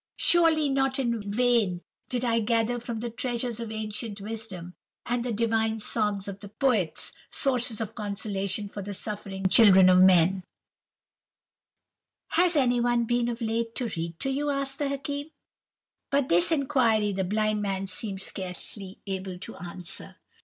[0.17, 4.73] Surely not in vain did I gather, from the treasures of ancient wisdom,
[5.05, 10.01] and the divine songs of the poets, sources of consolation for the suffering children of
[10.01, 10.37] men.'
[12.29, 15.29] "'And has anyone been of late to read to you?' asked the Hakim.
[16.09, 20.15] "But this inquiry the blind man seemed scarcely able to answer.